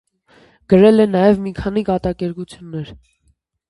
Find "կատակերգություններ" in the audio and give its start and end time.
1.93-2.95